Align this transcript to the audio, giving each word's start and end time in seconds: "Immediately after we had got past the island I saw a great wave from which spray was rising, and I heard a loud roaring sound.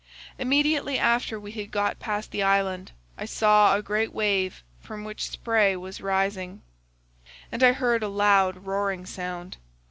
"Immediately 0.39 0.97
after 0.97 1.39
we 1.39 1.51
had 1.51 1.69
got 1.69 1.99
past 1.99 2.31
the 2.31 2.41
island 2.41 2.91
I 3.19 3.25
saw 3.25 3.75
a 3.75 3.83
great 3.83 4.11
wave 4.15 4.63
from 4.79 5.03
which 5.03 5.29
spray 5.29 5.75
was 5.75 6.01
rising, 6.01 6.63
and 7.51 7.61
I 7.61 7.73
heard 7.73 8.01
a 8.01 8.07
loud 8.07 8.65
roaring 8.65 9.05
sound. 9.05 9.57